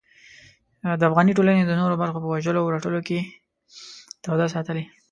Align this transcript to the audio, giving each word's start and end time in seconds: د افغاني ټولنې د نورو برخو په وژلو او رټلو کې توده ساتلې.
د 0.99 1.01
افغاني 1.09 1.31
ټولنې 1.37 1.63
د 1.65 1.71
نورو 1.79 1.95
برخو 2.01 2.21
په 2.23 2.29
وژلو 2.33 2.61
او 2.63 2.71
رټلو 2.75 2.99
کې 3.07 3.19
توده 4.23 4.47
ساتلې. 4.53 4.83